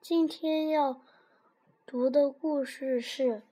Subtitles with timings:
[0.00, 0.98] 今天要
[1.84, 3.42] 读的故事是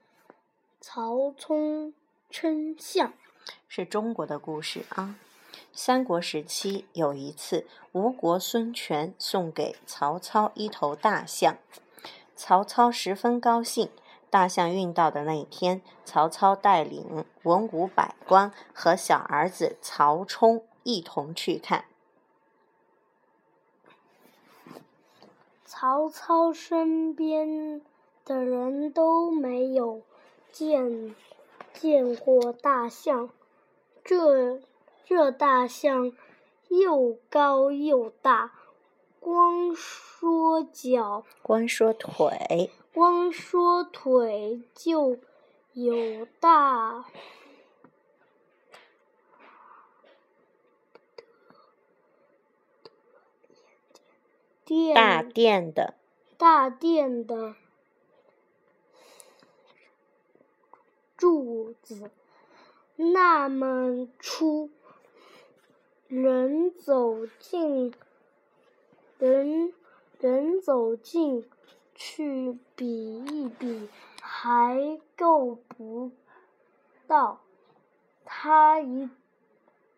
[0.81, 1.93] 曹冲
[2.31, 3.13] 称象，
[3.67, 5.15] 是中国的故事啊。
[5.71, 11.57] 三国时期有一次，吴国孙权送给曹操一头大象，
[12.35, 13.89] 曹操十分高兴。
[14.31, 21.85] 大象运到的那一天，曹操带领文武百官和小儿子曹冲一同去看。
[25.81, 27.81] 曹操身边
[28.25, 30.01] 的人都没有
[30.51, 31.15] 见
[31.71, 33.29] 见过大象，
[34.03, 34.59] 这
[35.05, 36.11] 这大象
[36.67, 38.51] 又高又大，
[39.21, 42.69] 光说脚，光说腿。
[42.93, 45.15] 光说腿就
[45.71, 47.05] 有大
[54.69, 55.95] 殿大殿的
[56.37, 57.55] 大殿的
[61.17, 62.11] 柱子
[62.95, 64.69] 那么粗，
[66.07, 67.91] 人走进，
[69.17, 69.73] 人
[70.19, 71.49] 人走进。
[72.01, 73.89] 去比一比，
[74.21, 76.11] 还够不
[77.07, 77.41] 到。
[78.23, 79.09] 他一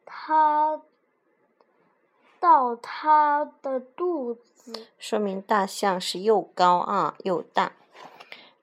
[0.04, 0.82] 他
[2.42, 7.74] 到他的肚子，说明大象是又高啊又大。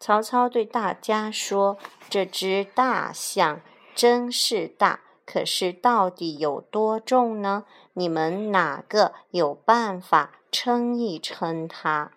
[0.01, 1.79] 曹操对大家说
[2.11, 3.61] ：“这只大象
[3.95, 7.67] 真是大，可是到底有多重呢？
[7.93, 12.11] 你们哪个有办法称一称它？”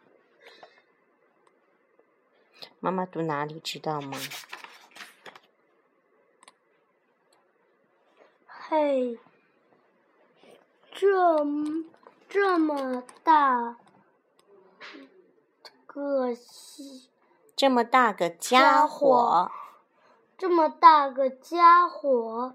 [2.82, 4.18] 妈妈读哪里知道吗？
[8.48, 9.20] 嘿，
[11.02, 11.44] 这
[12.30, 13.76] 这么大
[15.88, 17.10] 个西
[17.56, 19.52] 这么大个家伙，
[20.38, 22.54] 这么大个家伙，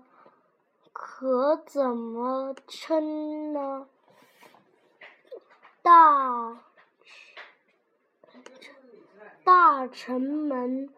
[0.92, 3.88] 可怎么称呢？
[5.82, 6.58] 大。
[9.42, 10.88] 大臣们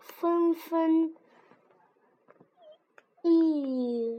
[0.00, 1.14] 纷纷
[3.22, 4.17] 议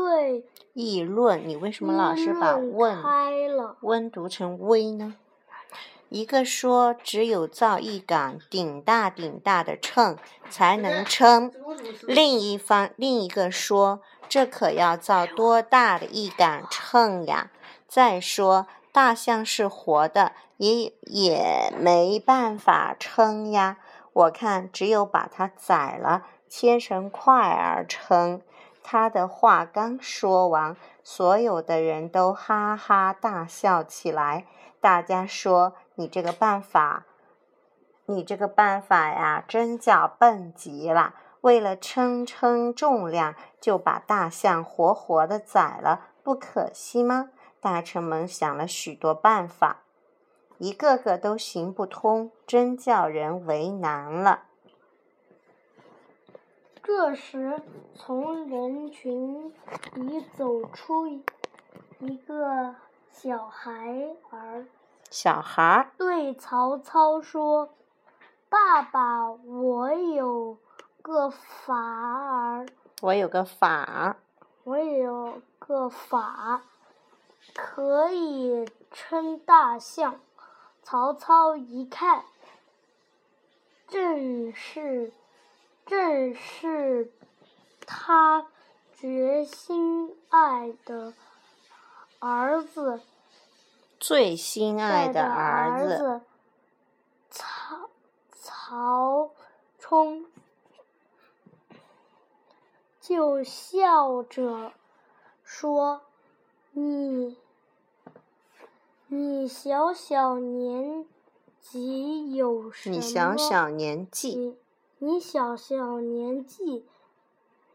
[0.00, 0.42] 论。
[0.72, 2.96] 议论，你为什么老是把“问”
[3.82, 5.16] 温读成“微”呢？
[6.08, 10.16] 一个说，只有造一杆顶大顶大的秤
[10.48, 11.50] 才能称；
[12.06, 17.50] 另一方，另一个说，这可要造多大的一杆秤呀？
[17.86, 23.78] 再说，大象是活的，也也没办法称呀。
[24.12, 28.40] 我看只有把它宰了，切成块儿称。
[28.92, 34.46] 他的话刚说完，所有的人都哈哈大笑起来。
[34.80, 37.06] 大家说：“你这个办法，
[38.06, 41.14] 你这个办法呀，真叫笨极了。
[41.42, 47.30] 为了称称重量，就把大象活活的宰了，不可惜吗？”
[47.62, 49.82] 大臣们想了许多办法，
[50.58, 54.46] 一个个都行不通，真叫人为难了。
[56.92, 57.62] 这时，
[57.94, 59.54] 从人群
[59.94, 62.74] 里走出一个
[63.12, 64.66] 小孩儿。
[65.08, 67.70] 小孩儿对曹操说
[68.50, 70.58] ：“爸爸，我有
[71.00, 72.66] 个法儿。
[73.02, 74.16] 我有个法儿。
[74.64, 76.62] 我有个法。”
[77.54, 80.20] 可以称大象。
[80.82, 82.24] 曹操一看，
[83.86, 85.12] 正是
[85.90, 87.12] 正是
[87.84, 88.46] 他
[88.94, 91.14] 决心爱的
[92.20, 93.00] 儿子，
[93.98, 96.20] 最心爱的儿子
[97.28, 97.90] 曹
[98.30, 99.32] 曹
[99.80, 100.26] 冲，
[103.00, 104.72] 就笑着
[105.42, 106.02] 说。
[106.70, 107.36] 你，
[109.08, 111.04] 你小小年
[111.60, 112.94] 纪有什么？
[112.94, 114.56] 你小小年纪，
[115.02, 116.86] 你小小年纪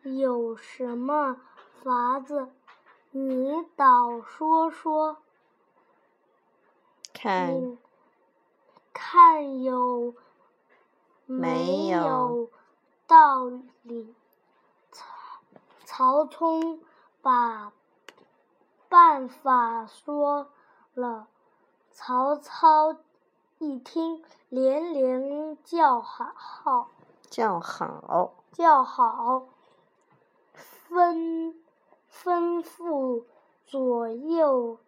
[0.04, 1.42] 有什么
[1.81, 2.50] 法子？
[3.10, 5.18] 你倒说说，
[7.13, 7.75] 看，
[8.94, 10.13] 看有
[11.25, 12.51] 没有
[13.07, 13.50] 道
[13.81, 14.13] 理？
[14.92, 15.04] 曹
[15.83, 16.80] 曹冲
[17.24, 17.74] 把。
[18.88, 20.48] 办法说
[20.94, 21.27] 了，
[21.92, 22.95] 曹操
[23.57, 26.88] 一听，连连叫好，
[27.36, 29.50] 叫好，叫好，
[30.90, 31.54] 吩
[32.10, 33.26] 吩咐
[33.66, 34.80] 左右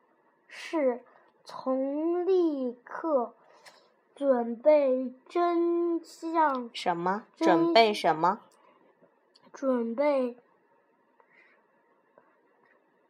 [0.47, 1.03] 侍
[1.43, 3.33] 从立刻
[4.15, 6.69] 准备真相。
[6.73, 7.25] 什么？
[7.35, 8.39] 准备什么？
[9.51, 10.37] 准备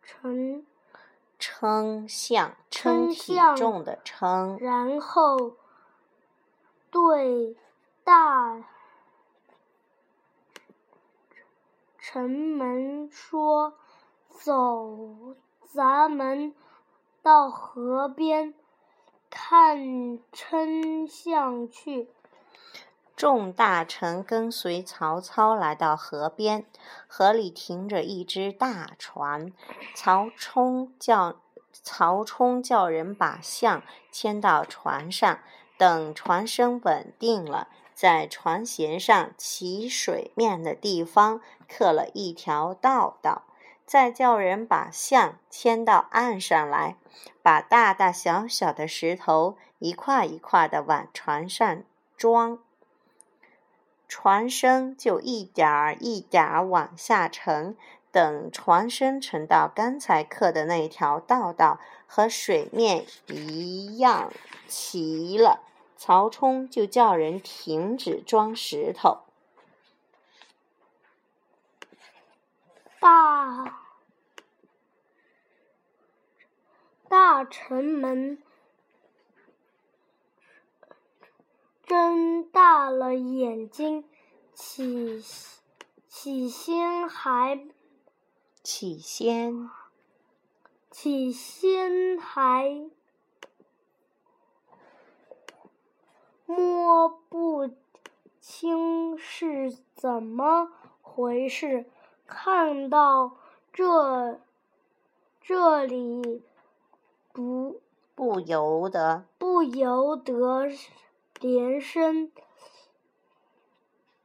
[0.01, 0.65] 称
[1.37, 4.57] 称象，称体重的称。
[4.59, 5.51] 然后
[6.89, 7.55] 对
[8.03, 8.63] 大。
[12.09, 13.73] 城门说
[14.31, 15.35] ：“走，
[15.73, 16.55] 咱们
[17.21, 18.53] 到河边
[19.29, 22.07] 看称象去。”
[23.17, 26.65] 众大臣跟随曹操来到河边，
[27.07, 29.51] 河里停着一只大船。
[29.93, 31.35] 曹冲叫
[31.73, 35.39] 曹冲叫人把象牵到船上，
[35.77, 37.67] 等船身稳定了。
[37.93, 43.43] 在船舷上起水面的地方刻了一条道道，
[43.85, 46.95] 再叫人把象牵到岸上来，
[47.41, 51.83] 把大大小小的石头一块一块的往船上
[52.15, 52.59] 装，
[54.07, 57.75] 船身就一点儿一点儿往下沉。
[58.09, 64.31] 等船身沉到刚才刻的那条道道和水面一样
[64.67, 65.59] 齐了。
[65.95, 69.19] 曹冲就叫人停止装石头。
[72.99, 73.79] 大
[77.07, 78.41] 大臣们
[81.85, 84.03] 睁大了眼睛，
[84.53, 85.23] 起
[86.07, 87.67] 起先还
[88.63, 89.69] 起先
[90.91, 92.89] 起先还。
[96.45, 97.69] 摸不
[98.39, 100.71] 清是怎么
[101.01, 101.89] 回事，
[102.27, 103.37] 看到
[103.73, 104.39] 这
[105.41, 106.43] 这里
[107.31, 107.81] 不
[108.13, 110.67] 不由得不由得
[111.39, 112.31] 连声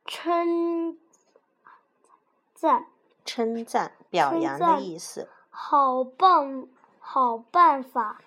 [0.05, 0.99] 称
[2.53, 2.87] 赞
[3.25, 5.29] 称赞表扬的意思。
[5.49, 6.67] 好棒
[6.99, 8.21] 好办法，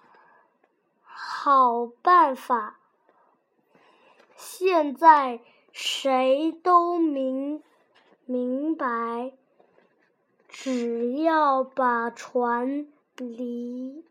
[1.04, 2.80] 好办法。
[4.36, 5.42] 现在
[5.72, 7.64] 谁都明
[8.26, 9.34] 明白，
[10.58, 12.88] 只要把船
[13.18, 14.06] 里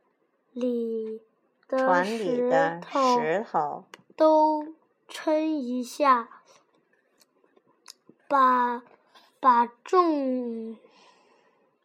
[0.52, 1.22] 里
[1.66, 4.74] 的石头都
[5.08, 6.28] 称一下，
[8.28, 8.82] 把
[9.40, 10.76] 把重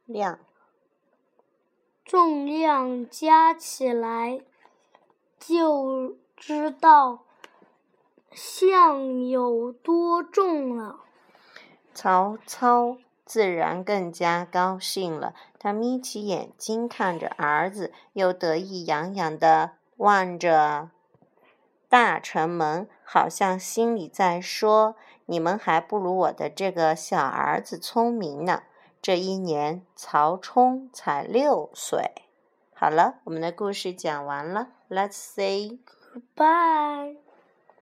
[0.05, 0.37] 量
[2.03, 4.41] 重量加起来，
[5.39, 7.23] 就知道。
[8.31, 10.99] 象有多重了？
[11.93, 12.97] 曹操
[13.29, 15.35] 自然更加高兴了。
[15.59, 20.89] 他眯起眼睛看着儿子，又得意洋洋地望着
[21.87, 24.95] 大臣们，好像心里在说
[25.27, 28.63] ：“你们还不如我的这个小儿子聪明呢。”
[28.99, 32.11] 这一年，曹冲才六岁。
[32.73, 34.69] 好了，我们的故事讲完了。
[34.89, 37.28] Let's say goodbye.